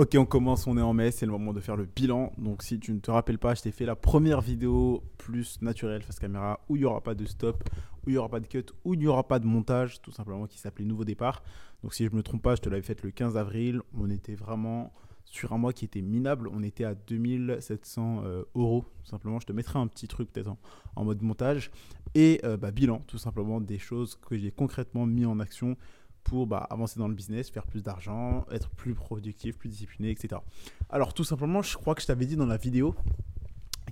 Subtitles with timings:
[0.00, 2.32] Ok, on commence, on est en mai, c'est le moment de faire le bilan.
[2.38, 6.00] Donc si tu ne te rappelles pas, je t'ai fait la première vidéo plus naturelle
[6.00, 7.68] face caméra où il n'y aura pas de stop,
[8.02, 10.10] où il n'y aura pas de cut, où il n'y aura pas de montage, tout
[10.10, 11.42] simplement qui s'appelait Nouveau Départ.
[11.82, 13.82] Donc si je ne me trompe pas, je te l'avais fait le 15 avril.
[13.92, 14.90] On était vraiment
[15.26, 16.48] sur un mois qui était minable.
[16.50, 19.38] On était à 2700 euh, euros, tout simplement.
[19.38, 20.56] Je te mettrai un petit truc peut-être
[20.96, 21.70] en, mode montage.
[22.14, 25.76] Et euh, bah, bilan, tout simplement, des choses que j'ai concrètement mis en action
[26.24, 30.40] pour bah, avancer dans le business, faire plus d'argent, être plus productif, plus discipliné, etc.
[30.88, 32.94] Alors tout simplement, je crois que je t'avais dit dans la vidéo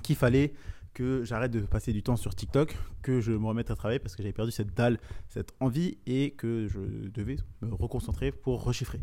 [0.03, 0.55] qu'il fallait
[0.95, 4.17] que j'arrête de passer du temps sur TikTok, que je me remette à travailler parce
[4.17, 9.01] que j'avais perdu cette dalle, cette envie et que je devais me reconcentrer pour rechiffrer.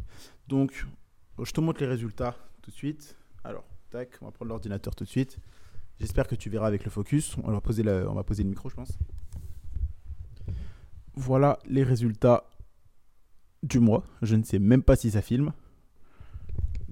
[0.47, 0.85] Donc,
[1.41, 3.15] je te montre les résultats tout de suite.
[3.43, 5.39] Alors, tac, on va prendre l'ordinateur tout de suite.
[5.99, 7.37] J'espère que tu verras avec le focus.
[7.43, 8.97] On va poser, on va poser le micro, je pense.
[11.13, 12.43] Voilà les résultats
[13.63, 14.03] du mois.
[14.21, 15.53] Je ne sais même pas si ça filme.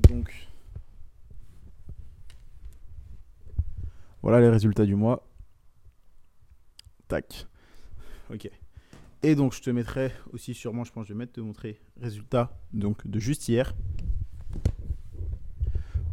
[0.10, 0.50] Donc,
[4.22, 5.28] voilà les résultats du mois.
[7.08, 7.48] Tac.
[8.34, 8.50] Ok.
[9.22, 12.60] Et donc, je te mettrai aussi sûrement, je pense, je vais mettre te montrer résultats
[12.74, 13.74] donc de juste hier.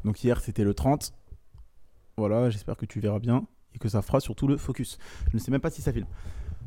[0.05, 1.12] Donc hier, c'était le 30.
[2.17, 4.98] Voilà, j'espère que tu verras bien et que ça fera surtout le focus.
[5.31, 6.07] Je ne sais même pas si ça filme.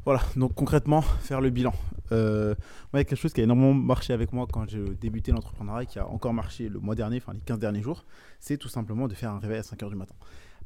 [0.05, 1.73] Voilà, donc concrètement, faire le bilan.
[2.11, 2.55] Euh,
[2.93, 5.85] il y a quelque chose qui a énormément marché avec moi quand j'ai débuté l'entrepreneuriat,
[5.85, 8.05] qui a encore marché le mois dernier, enfin les 15 derniers jours,
[8.41, 10.15] c'est tout simplement de faire un réveil à 5h du matin.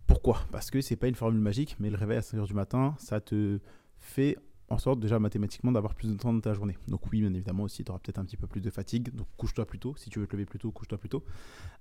[0.07, 0.39] Pourquoi?
[0.51, 3.21] Parce que c'est pas une formule magique, mais le réveil à 5h du matin, ça
[3.21, 3.59] te
[3.99, 4.37] fait
[4.69, 6.75] en sorte déjà mathématiquement d'avoir plus de temps dans ta journée.
[6.87, 9.27] Donc oui, bien évidemment aussi, tu auras peut-être un petit peu plus de fatigue, donc
[9.37, 9.93] couche-toi plus tôt.
[9.97, 11.23] Si tu veux te lever plus tôt, couche-toi plus tôt.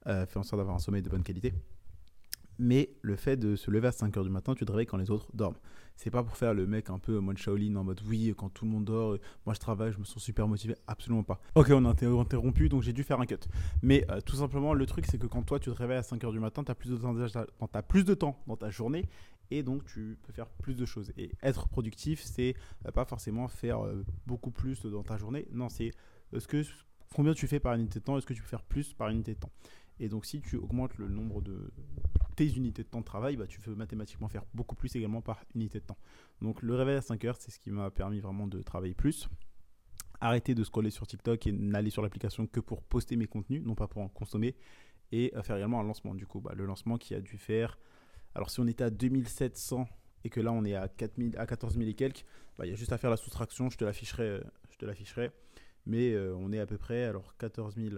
[0.07, 1.55] Euh, fais en sorte d'avoir un sommeil de bonne qualité
[2.59, 5.11] mais le fait de se lever à 5h du matin, tu te réveilles quand les
[5.11, 5.57] autres dorment.
[5.97, 8.67] C'est pas pour faire le mec un peu mode Shaolin en mode oui, quand tout
[8.67, 10.75] le monde dort, moi je travaille, je me sens super motivé.
[10.87, 11.41] Absolument pas.
[11.55, 13.37] Ok, on a interrompu, donc j'ai dû faire un cut.
[13.83, 16.31] Mais euh, tout simplement, le truc, c'est que quand toi tu te réveilles à 5h
[16.33, 17.15] du matin, tu as, plus de temps,
[17.89, 19.09] plus de temps dans ta journée
[19.51, 21.13] et donc tu peux faire plus de choses.
[21.17, 22.55] Et être productif, c'est
[22.87, 25.49] euh, pas forcément faire euh, beaucoup plus dans ta journée.
[25.53, 25.93] Non, c'est
[26.37, 26.63] ce que
[27.15, 29.35] combien tu fais par unité de temps, est-ce que tu peux faire plus par unité
[29.35, 29.53] de temps?
[29.99, 31.73] Et donc si tu augmentes le nombre de
[32.37, 35.45] tes unités de temps de travail, bah, tu peux mathématiquement faire beaucoup plus également par
[35.55, 35.99] unité de temps.
[36.43, 39.29] Donc le réveil à 5 heures, c'est ce qui m'a permis vraiment de travailler plus.
[40.21, 43.75] Arrêter de scroller sur TikTok et n'aller sur l'application que pour poster mes contenus, non
[43.75, 44.55] pas pour en consommer.
[45.13, 46.15] Et faire également un lancement.
[46.15, 47.79] Du coup, bah, le lancement qui a dû faire.
[48.35, 49.89] Alors si on était à 2700
[50.25, 52.25] et que là on est à, 4000, à 14 000 et quelques,
[52.59, 54.25] bah, il y a juste à faire la soustraction, je te l'afficherai.
[54.25, 55.29] Euh.
[55.87, 57.97] Mais euh, on est à peu près, alors 14 000,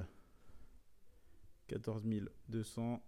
[1.68, 2.04] 14
[2.48, 3.02] 200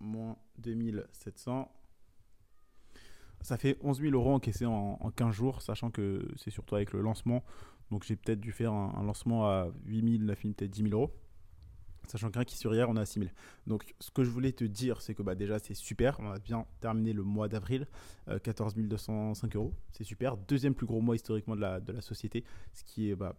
[0.00, 1.70] moins 2700.
[3.42, 6.92] Ça fait 11 000 euros encaissés en, en 15 jours, sachant que c'est surtout avec
[6.92, 7.44] le lancement.
[7.90, 10.94] Donc j'ai peut-être dû faire un, lancement à 8 000, 9 000, peut-être 10 000
[10.94, 11.12] euros.
[12.08, 13.30] Sachant qu'un qui sur hier, on a 6 000.
[13.66, 16.18] Donc ce que je voulais te dire, c'est que bah, déjà c'est super.
[16.20, 17.86] On a bien terminé le mois d'avril,
[18.42, 19.74] 14 205 euros.
[19.92, 20.36] C'est super.
[20.36, 23.36] Deuxième plus gros mois historiquement de la, de la société, ce qui est bah,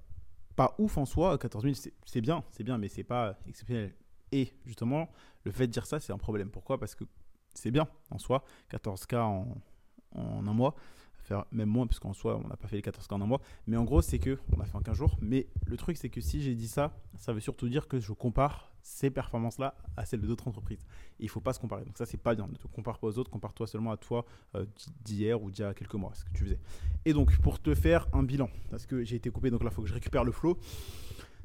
[0.55, 1.37] pas ouf en soi.
[1.37, 3.93] 14 000, c'est bien, c'est bien, mais c'est pas exceptionnel.
[4.31, 5.09] Et justement,
[5.43, 6.49] le fait de dire ça, c'est un problème.
[6.49, 6.79] Pourquoi?
[6.79, 7.03] Parce que
[7.53, 9.47] c'est bien en soi, 14K en,
[10.15, 10.75] un mois,
[11.23, 13.41] faire même moins, puisqu'en soi, on n'a pas fait les 14K en un mois.
[13.65, 15.17] Mais en gros, c'est que, on a fait en 15 jours.
[15.21, 18.13] Mais le truc, c'est que si j'ai dit ça, ça veut surtout dire que je
[18.13, 20.85] compare ces performances-là à celles d'autres entreprises.
[21.19, 21.83] il ne faut pas se comparer.
[21.83, 22.47] Donc ça, c'est pas bien.
[22.47, 24.65] Ne te compare pas aux autres, compare-toi seulement à toi euh,
[25.03, 26.59] d'hier ou d'il y a quelques mois, ce que tu faisais.
[27.03, 29.75] Et donc, pour te faire un bilan, parce que j'ai été coupé, donc là, il
[29.75, 30.57] faut que je récupère le flow.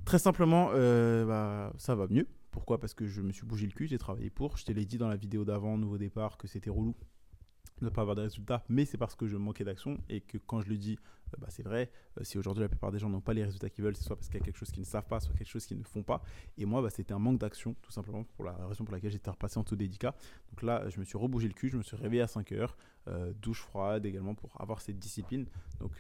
[0.05, 2.29] Très simplement, euh, bah, ça va mieux.
[2.53, 2.79] Pourquoi?
[2.79, 4.57] Parce que je me suis bougé le cul, j'ai travaillé pour.
[4.59, 6.95] Je te l'ai dit dans la vidéo d'avant, nouveau départ, que c'était relou
[7.81, 10.39] de ne pas avoir de résultats, mais c'est parce que je manquais d'action et que
[10.39, 10.99] quand je le dis,
[11.33, 11.91] euh, bah, c'est vrai.
[12.19, 14.15] Euh, si aujourd'hui la plupart des gens n'ont pas les résultats qu'ils veulent, c'est soit
[14.15, 15.85] parce qu'il y a quelque chose qu'ils ne savent pas, soit quelque chose qu'ils ne
[15.85, 16.23] font pas.
[16.59, 19.31] Et moi, bah, c'était un manque d'action, tout simplement, pour la raison pour laquelle j'étais
[19.31, 20.15] repassé en tout dédicat.
[20.51, 22.77] Donc là, je me suis rebougé le cul, je me suis réveillé à 5 heures,
[23.09, 25.47] euh, douche froide également pour avoir cette discipline.
[25.81, 25.93] Donc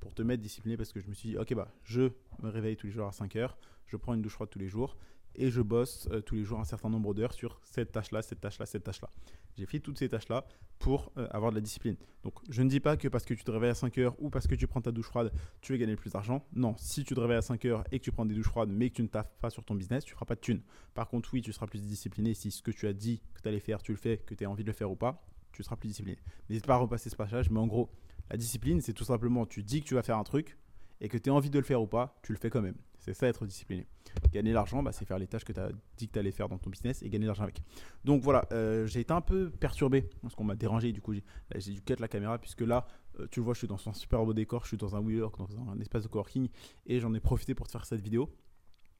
[0.00, 2.12] pour te mettre discipliné, parce que je me suis dit, ok, bah, je
[2.42, 4.68] me réveille tous les jours à 5 heures, je prends une douche froide tous les
[4.68, 4.96] jours
[5.36, 8.40] et je bosse euh, tous les jours un certain nombre d'heures sur cette tâche-là, cette
[8.40, 9.10] tâche-là, cette tâche-là.
[9.56, 10.46] J'ai fait toutes ces tâches-là
[10.78, 11.96] pour euh, avoir de la discipline.
[12.24, 14.30] Donc, je ne dis pas que parce que tu te réveilles à 5 heures ou
[14.30, 16.44] parce que tu prends ta douche froide, tu vas gagner plus d'argent.
[16.54, 18.70] Non, si tu te réveilles à 5 heures et que tu prends des douches froides,
[18.70, 20.62] mais que tu ne taffes pas sur ton business, tu ne feras pas de thunes.
[20.94, 23.48] Par contre, oui, tu seras plus discipliné si ce que tu as dit que tu
[23.48, 25.62] allais faire, tu le fais, que tu as envie de le faire ou pas, tu
[25.62, 26.18] seras plus discipliné.
[26.50, 27.90] N'hésite pas à repasser ce passage, mais en gros,
[28.30, 30.58] la discipline, c'est tout simplement, tu dis que tu vas faire un truc
[31.00, 32.76] et que tu as envie de le faire ou pas, tu le fais quand même.
[32.98, 33.86] C'est ça être discipliné.
[34.32, 36.48] Gagner l'argent, bah, c'est faire les tâches que tu as dit que tu allais faire
[36.48, 37.62] dans ton business et gagner l'argent avec.
[38.04, 40.92] Donc voilà, euh, j'ai été un peu perturbé parce qu'on m'a dérangé.
[40.92, 41.14] Du coup,
[41.54, 42.86] j'ai dû cut la caméra puisque là,
[43.20, 44.62] euh, tu le vois, je suis dans un super beau décor.
[44.62, 46.48] Je suis dans un WeWork, dans un espace de coworking
[46.86, 48.28] et j'en ai profité pour te faire cette vidéo.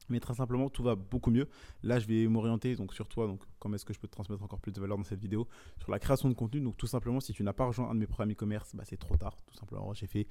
[0.08, 1.48] Mais très simplement, tout va beaucoup mieux.
[1.82, 4.43] Là, je vais m'orienter donc sur toi, donc comment est-ce que je peux te transmettre
[4.43, 5.48] encore plus de valeur dans cette vidéo,
[5.78, 6.60] sur la création de contenu.
[6.60, 8.96] Donc tout simplement, si tu n'as pas rejoint un de mes programmes e-commerce, bah, c'est
[8.96, 9.37] trop tard.
[9.46, 10.26] Tout simplement, j'ai fait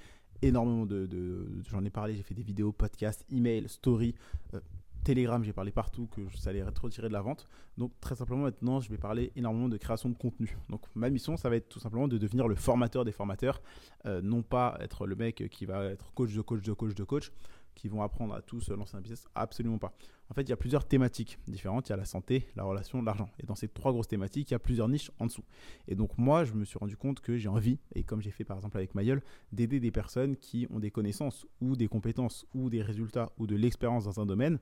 [0.48, 4.16] énormément de, j'en ai parlé, j'ai fait des vidéos, podcasts, emails, stories,
[4.54, 4.60] euh,
[5.06, 7.48] Telegram, j'ai parlé partout que ça allait être retiré de la vente.
[7.78, 10.58] Donc très simplement maintenant, je vais parler énormément de création de contenu.
[10.70, 13.62] Donc ma mission, ça va être tout simplement de devenir le formateur des formateurs,
[14.08, 17.04] euh, non pas être le mec qui va être coach de coach de coach de
[17.04, 17.32] coach,
[17.76, 19.94] qui vont apprendre à tous lancer un business Absolument pas.
[20.30, 21.88] En fait, il y a plusieurs thématiques différentes.
[21.88, 23.30] Il y a la santé, la relation, l'argent.
[23.40, 25.44] Et dans ces trois grosses thématiques, il y a plusieurs niches en dessous.
[25.88, 28.44] Et donc moi, je me suis rendu compte que j'ai envie, et comme j'ai fait
[28.44, 32.70] par exemple avec Mayol, d'aider des personnes qui ont des connaissances ou des compétences ou
[32.70, 34.58] des résultats ou de l'expérience dans un domaine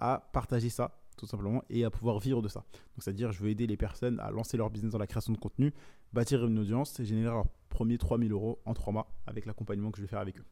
[0.00, 2.60] à partager ça tout simplement et à pouvoir vivre de ça.
[2.70, 5.38] Donc c'est-à-dire je veux aider les personnes à lancer leur business dans la création de
[5.38, 5.72] contenu,
[6.12, 9.98] bâtir une audience et générer leur premier 3000 euros en 3 mois avec l'accompagnement que
[9.98, 10.44] je vais faire avec eux.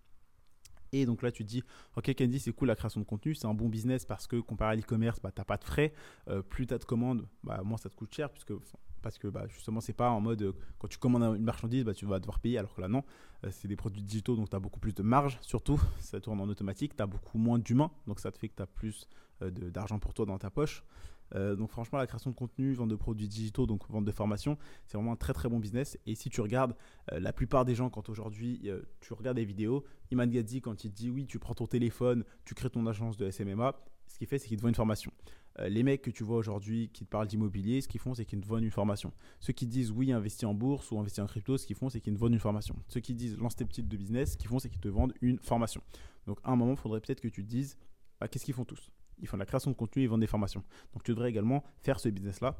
[0.92, 1.62] Et donc là, tu te dis,
[1.96, 4.72] ok, Candy, c'est cool la création de contenu, c'est un bon business parce que comparé
[4.72, 5.92] à l'e-commerce, bah, tu pas de frais.
[6.28, 9.46] Euh, plus tu as de commandes, bah, moins ça te coûte cher parce que bah,
[9.48, 12.38] justement, c'est pas en mode euh, quand tu commandes une marchandise, bah, tu vas devoir
[12.40, 13.04] payer alors que là, non.
[13.44, 15.80] Euh, c'est des produits digitaux donc tu beaucoup plus de marge surtout.
[16.00, 18.66] Ça tourne en automatique, tu beaucoup moins d'humains donc ça te fait que tu as
[18.66, 19.08] plus
[19.40, 20.84] d'argent pour toi dans ta poche.
[21.34, 24.58] Euh, donc franchement, la création de contenu, vente de produits digitaux, donc vente de formation,
[24.86, 25.98] c'est vraiment un très très bon business.
[26.06, 26.74] Et si tu regardes
[27.12, 30.84] euh, la plupart des gens, quand aujourd'hui euh, tu regardes des vidéos, Iman Gadzi, quand
[30.84, 33.74] il dit oui, tu prends ton téléphone, tu crées ton agence de SMMA,
[34.06, 35.12] ce qu'il fait, c'est qu'il te vend une formation.
[35.58, 38.40] les mecs que tu vois aujourd'hui qui te parlent d'immobilier, ce qu'ils font, c'est qu'ils
[38.40, 39.12] te vendent une formation.
[39.38, 42.00] Ceux qui disent oui, investis en bourse ou investis en crypto, ce qu'ils font, c'est
[42.00, 42.74] qu'ils te vendent une formation.
[42.88, 45.14] Ceux qui disent lance tes petites de business, ce qu'ils font, c'est qu'ils te vendent
[45.20, 45.82] une formation.
[46.26, 47.76] Donc à un moment, il faudrait peut-être que tu te dises,
[48.20, 48.90] bah, qu'est-ce qu'ils font tous?
[49.20, 50.62] Ils font de la création de contenu, ils vendent des formations.
[50.92, 52.56] Donc tu devrais également faire ce business-là,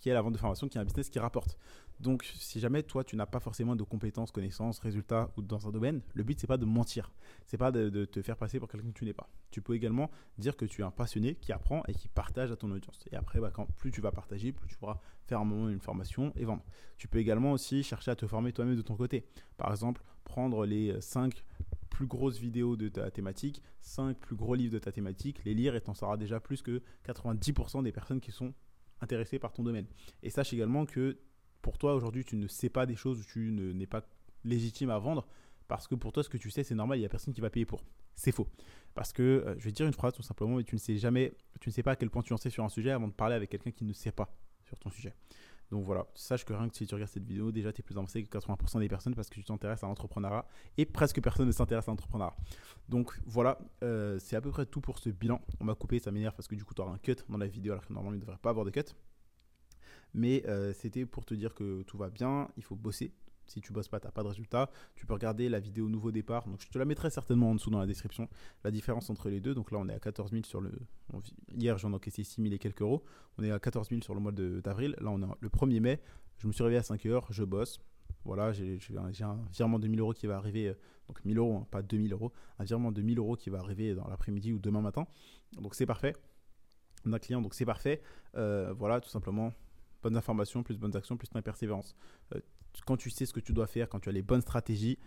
[0.00, 1.56] qui est la vente de formation, qui est un business qui rapporte.
[2.00, 5.70] Donc si jamais toi tu n'as pas forcément de compétences, connaissances, résultats ou dans un
[5.70, 7.12] domaine, le but c'est pas de mentir,
[7.46, 9.28] c'est pas de, te faire passer pour quelqu'un que tu n'es pas.
[9.50, 12.56] Tu peux également dire que tu es un passionné qui apprend et qui partage à
[12.56, 13.04] ton audience.
[13.12, 15.80] Et après, bah, quand plus tu vas partager, plus tu pourras faire un moment une
[15.80, 16.64] formation et vendre.
[16.96, 19.24] Tu peux également aussi chercher à te former toi-même de ton côté.
[19.56, 21.44] Par exemple, prendre les 5
[21.92, 25.76] plus grosses vidéos de ta thématique, 5 plus gros livres de ta thématique, les lire
[25.76, 28.54] et t'en sauras déjà plus que 90% des personnes qui sont
[29.02, 29.86] intéressées par ton domaine.
[30.22, 31.18] Et sache également que
[31.60, 34.02] pour toi aujourd'hui tu ne sais pas des choses tu n'es pas
[34.42, 35.28] légitime à vendre
[35.68, 37.42] parce que pour toi ce que tu sais c'est normal, il n'y a personne qui
[37.42, 37.84] va payer pour.
[38.14, 38.48] C'est faux.
[38.94, 41.32] Parce que euh, je vais dire une phrase tout simplement, mais tu ne sais jamais,
[41.60, 43.12] tu ne sais pas à quel point tu en sais sur un sujet avant de
[43.12, 44.34] parler avec quelqu'un qui ne sait pas
[44.64, 45.14] sur ton sujet.
[45.72, 47.96] Donc voilà, sache que rien que si tu regardes cette vidéo, déjà tu es plus
[47.96, 50.44] avancé que 80% des personnes parce que tu t'intéresses à l'entrepreneuriat
[50.76, 52.36] et presque personne ne s'intéresse à l'entrepreneuriat.
[52.90, 55.40] Donc voilà, euh, c'est à peu près tout pour ce bilan.
[55.60, 57.46] On m'a coupé, ça m'énerve parce que du coup tu auras un cut dans la
[57.46, 58.84] vidéo alors que normalement il ne devrait pas avoir de cut.
[60.12, 63.14] Mais euh, c'était pour te dire que tout va bien, il faut bosser,
[63.46, 64.70] si tu bosses pas, tu n'as pas de résultat.
[64.94, 66.46] Tu peux regarder la vidéo nouveau départ.
[66.46, 68.28] Donc je te la mettrai certainement en dessous dans la description.
[68.64, 69.54] La différence entre les deux.
[69.54, 70.72] Donc là, on est à 14 000 sur le.
[71.56, 73.04] Hier, j'en ai encaissé 6 000 et quelques euros.
[73.38, 74.96] On est à 14 000 sur le mois d'avril.
[75.00, 76.00] Là, on est le 1er mai.
[76.38, 77.26] Je me suis réveillé à 5 heures.
[77.30, 77.78] Je bosse.
[78.24, 80.74] Voilà, j'ai un, virement de 1000 euros qui va arriver, euh,
[81.08, 83.94] donc 1000 euros, hein, pas 2000 euros, un virement de 1000 euros qui va arriver
[83.94, 85.06] dans l'après-midi ou demain matin.
[85.60, 86.14] Donc c'est parfait.
[87.04, 88.00] On a client, donc c'est parfait.
[88.36, 89.52] Euh, voilà, tout simplement,
[90.02, 91.96] bonnes informations, plus bonnes actions, plus de persévérance.
[92.34, 92.40] Euh,
[92.86, 94.98] quand tu sais ce que tu dois faire, quand tu as les bonnes stratégies,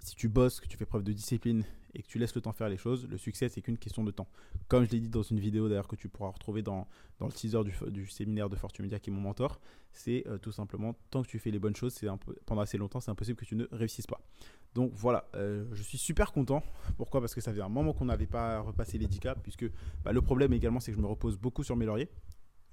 [0.00, 1.64] si tu bosses, que tu fais preuve de discipline
[1.94, 4.10] et que tu laisses le temps faire les choses, le succès, c'est qu'une question de
[4.10, 4.28] temps.
[4.68, 6.86] Comme je l'ai dit dans une vidéo d'ailleurs que tu pourras retrouver dans,
[7.18, 9.60] dans le teaser du, séminaire de Fortune Media qui est mon mentor,
[9.92, 12.06] c'est euh, tout simplement, tant que tu fais les bonnes choses, c'est
[12.44, 14.20] pendant assez longtemps, c'est impossible que tu ne réussisses pas.
[14.74, 16.62] Donc voilà, euh, je suis super content.
[16.98, 17.20] Pourquoi?
[17.20, 19.70] Parce que ça fait un moment qu'on n'avait pas repassé les 10 cas, puisque
[20.04, 22.10] bah, le problème également, c'est que je me repose beaucoup sur mes lauriers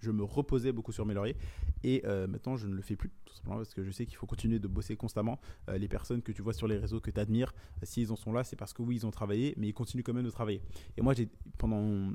[0.04, 1.38] je me reposais beaucoup sur mes lauriers.
[1.84, 4.18] Et euh, maintenant je ne le fais plus tout simplement parce que je sais qu'il
[4.18, 7.12] faut continuer de bosser constamment euh, les personnes que tu vois sur les réseaux que
[7.12, 9.68] tu admires euh, s'ils en sont là c'est parce que oui ils ont travaillé mais
[9.68, 10.62] ils continuent quand même de travailler.
[10.98, 12.12] Et moi j'ai pendant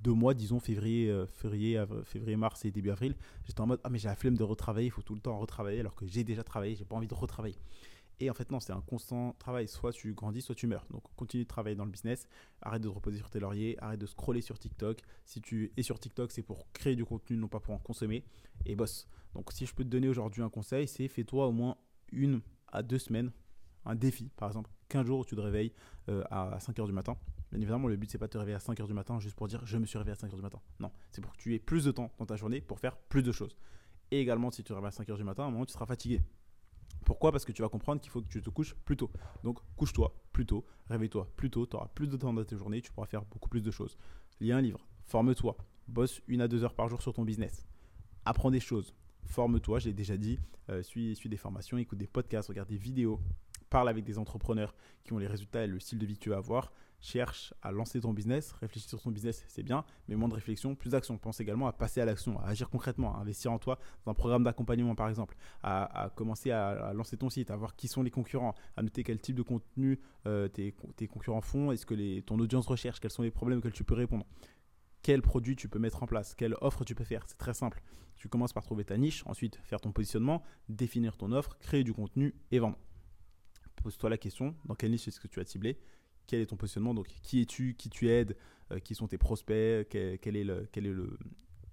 [0.00, 3.14] deux mois disons février février février mars et début avril
[3.44, 5.38] j'étais en mode ah mais j'ai la flemme de retravailler il faut tout le temps
[5.38, 7.56] retravailler alors que j'ai déjà travaillé j'ai pas envie de retravailler
[8.20, 9.68] et en fait, non, c'est un constant travail.
[9.68, 10.86] Soit tu grandis, soit tu meurs.
[10.90, 12.26] Donc, continue de travailler dans le business.
[12.60, 13.76] Arrête de te reposer sur tes lauriers.
[13.82, 15.00] Arrête de scroller sur TikTok.
[15.24, 18.24] Si tu es sur TikTok, c'est pour créer du contenu, non pas pour en consommer.
[18.64, 19.08] Et bosse.
[19.34, 21.76] Donc, si je peux te donner aujourd'hui un conseil, c'est fais-toi au moins
[22.12, 23.32] une à deux semaines
[23.84, 24.30] un défi.
[24.36, 25.72] Par exemple, 15 jours où tu te réveilles
[26.08, 27.16] euh, à 5 h du matin.
[27.50, 29.36] Bien évidemment, le but, c'est pas de te réveiller à 5 h du matin juste
[29.36, 30.60] pour dire je me suis réveillé à 5 h du matin.
[30.80, 33.22] Non, c'est pour que tu aies plus de temps dans ta journée pour faire plus
[33.22, 33.56] de choses.
[34.10, 35.72] Et également, si tu te réveilles à 5 h du matin, à un moment, tu
[35.72, 36.22] seras fatigué.
[37.04, 37.32] Pourquoi?
[37.32, 39.10] Parce que tu vas comprendre qu'il faut que tu te couches plus tôt.
[39.42, 42.80] Donc couche-toi plus tôt, réveille-toi plus tôt, tu auras plus de temps dans ta journée,
[42.80, 43.96] tu pourras faire beaucoup plus de choses.
[44.40, 45.56] Lis un livre, forme-toi,
[45.88, 47.66] bosse une à deux heures par jour sur ton business,
[48.24, 48.94] apprends des choses,
[49.26, 50.38] forme-toi, j'ai déjà dit,
[50.70, 53.20] euh, suis, des formations, écoute des podcasts, regarde des vidéos,
[53.70, 56.30] parle avec des entrepreneurs qui ont les résultats et le style de vie que tu
[56.30, 60.28] vas avoir, cherche à lancer ton business, réfléchir sur ton business, c'est bien, mais moins
[60.28, 61.18] de réflexion, plus d'action.
[61.18, 64.14] Pense également à passer à l'action, à agir concrètement, à investir en toi dans un
[64.14, 68.10] programme d'accompagnement par exemple, à, commencer à, lancer ton site, à voir qui sont les
[68.10, 70.72] concurrents, à noter quel type de contenu euh, tes,
[71.08, 74.24] concurrents font, est-ce que ton audience recherche, quels sont les problèmes auxquels tu peux répondre.
[75.02, 77.24] Quel produit tu peux mettre en place, quelle offre tu peux faire.
[77.26, 77.82] C'est très simple.
[78.16, 81.92] Tu commences par trouver ta niche, ensuite faire ton positionnement, définir ton offre, créer du
[81.92, 82.78] contenu et vendre.
[83.82, 85.76] Pose-toi la question, dans quelle niche est-ce que tu as ciblé
[86.26, 88.36] quel est ton positionnement Donc, qui es-tu Qui tu aides
[88.70, 91.18] euh, Qui sont tes prospects quel, est le, quel est le,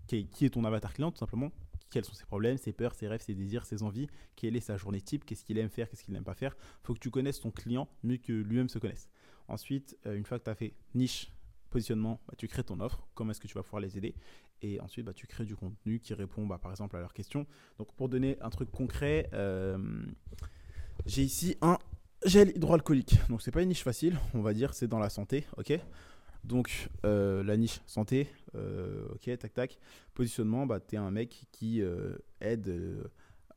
[0.07, 1.51] qui, est ton avatar client, tout simplement.
[1.91, 4.07] Quels sont ses problèmes, ses peurs, ses rêves, ses désirs, ses envies.
[4.35, 6.55] Quelle est sa journée type Qu'est-ce qu'il aime faire Qu'est-ce qu'il n'aime pas faire.
[6.83, 9.09] Il faut que tu connaisses ton client mieux que lui-même se connaisse.
[9.47, 11.31] Ensuite, euh, une fois que tu as fait niche,
[11.69, 14.15] positionnement, bah, tu crées ton offre, comment est-ce que tu vas pouvoir les aider?
[14.61, 17.45] Et ensuite bah, tu crées du contenu qui répond bah, par exemple à leurs questions.
[17.77, 19.77] Donc pour donner un truc concret, euh,
[21.05, 21.77] j'ai ici un
[22.25, 23.15] Gel hydroalcoolique.
[23.29, 25.79] Donc c'est pas une niche facile, on va dire, c'est dans la santé, ok?
[26.43, 29.77] Donc euh, la niche santé, euh, ok, tac tac.
[30.13, 33.09] Positionnement, bah es un mec qui euh, aide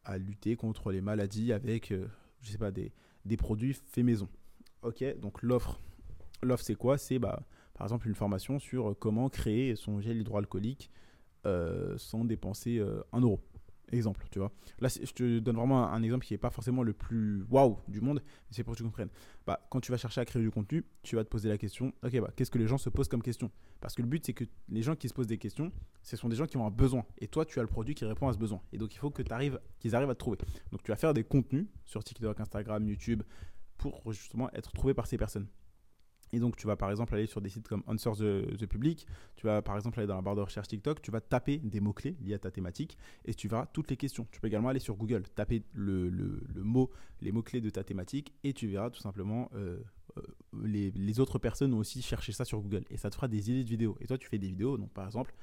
[0.05, 1.93] à lutter contre les maladies avec,
[2.41, 2.93] je sais pas, des,
[3.25, 4.29] des produits faits maison.
[4.83, 5.81] Ok, donc l'offre,
[6.43, 6.99] l'offre c'est quoi?
[6.99, 7.43] C'est bah
[7.75, 10.91] par exemple une formation sur comment créer son gel hydroalcoolique
[11.45, 12.81] sans dépenser
[13.13, 13.41] un euro
[13.91, 14.53] exemple, tu vois.
[14.81, 18.01] Là, je te donne vraiment un, exemple qui n'est pas forcément le plus waouh du
[18.01, 19.11] monde, mais c'est pour que tu comprennes.
[19.47, 21.93] Bah, quand tu vas chercher à créer du contenu, tu vas te poser la question,
[22.03, 23.51] ok, bah, qu'est-ce que les gens se posent comme question?
[23.81, 25.73] Parce que le but, c'est que les gens qui se posent des questions,
[26.03, 27.05] ce sont des gens qui ont un besoin.
[27.19, 28.61] Et toi, tu as le produit qui répond à ce besoin.
[28.73, 30.39] Et donc, il faut que arrives, qu'ils arrivent à te trouver.
[30.71, 33.23] Donc, tu vas faire des contenus sur TikTok, Instagram, YouTube,
[33.79, 35.49] pour justement être trouvé par ces personnes.
[36.33, 39.47] Et donc, tu vas par exemple aller sur des sites comme Answer the, Public, tu
[39.47, 42.17] vas par exemple aller dans la barre de recherche TikTok, tu vas taper des mots-clés
[42.23, 42.97] liés à ta thématique
[43.27, 44.27] et tu verras toutes les questions.
[44.31, 46.11] Tu peux également aller sur Google, taper le,
[46.57, 49.83] mot, les mots-clés de ta thématique et tu verras tout simplement euh,
[50.19, 50.23] euh,
[50.65, 53.65] les, autres personnes ont aussi cherché ça sur Google et ça te fera des idées
[53.65, 53.97] de vidéos.
[54.01, 55.35] Et toi, tu fais des vidéos, donc par exemple,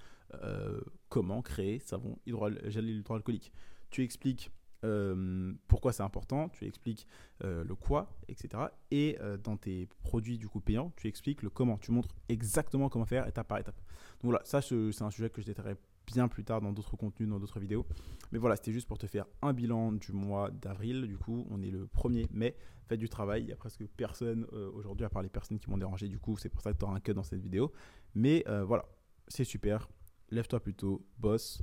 [0.43, 3.51] euh, comment créer savon gel hydroalcoolique.
[3.91, 4.51] Tu expliques
[4.85, 7.05] euh, pourquoi c'est important, tu expliques
[7.43, 8.63] euh, le quoi, etc.
[8.91, 12.89] Et euh, dans tes produits du coup payants, tu expliques le comment, tu montres exactement
[12.89, 13.75] comment faire étape par étape.
[14.21, 15.75] Donc voilà, ça c'est un sujet que je détaillerai
[16.07, 17.85] bien plus tard dans d'autres contenus, dans d'autres vidéos.
[18.31, 21.07] Mais voilà, c'était juste pour te faire un bilan du mois d'avril.
[21.07, 22.55] Du coup, on est le 1er mai,
[22.87, 23.43] faites du travail.
[23.43, 26.07] Il n'y a presque personne aujourd'hui, à part les personnes qui m'ont dérangé.
[26.07, 27.71] Du coup, c'est pour ça que tu auras un cut dans cette vidéo.
[28.15, 28.85] Mais voilà,
[29.27, 29.87] c'est super.
[30.31, 31.61] Lève-toi plutôt, boss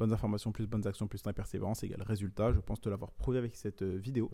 [0.00, 2.52] bonnes informations plus bonnes actions plus persévérance égale résultat.
[2.52, 4.30] Je pense te l'avoir prouvé avec cette euh, vidéo.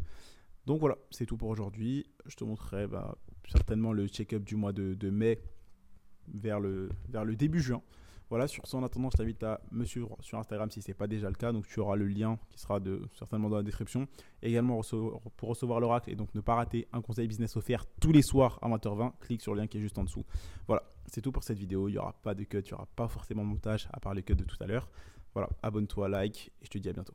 [0.64, 2.06] Donc voilà, c'est tout pour aujourd'hui.
[2.26, 3.18] Je te montrerai bah,
[3.48, 5.40] certainement le check-up du mois de, mai
[6.28, 7.82] vers le, vers le début juin.
[8.28, 10.94] Voilà, sur ce, en attendant, je t'invite à me suivre sur Instagram si ce n'est
[10.94, 11.52] pas déjà le cas.
[11.52, 14.08] Donc, tu auras le lien qui sera de, certainement dans la description.
[14.42, 14.80] Également,
[15.36, 18.58] pour recevoir l'oracle et donc ne pas rater un conseil business offert tous les soirs
[18.62, 20.24] à 20h20, clique sur le lien qui est juste en dessous.
[20.66, 21.88] Voilà, c'est tout pour cette vidéo.
[21.88, 24.14] Il n'y aura pas de cut, il n'y aura pas forcément de montage à part
[24.14, 24.88] les cuts de tout à l'heure.
[25.36, 27.12] Voilà, abonne-toi, like, et je te dis à bientôt.